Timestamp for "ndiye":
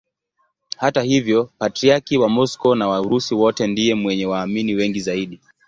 3.67-3.95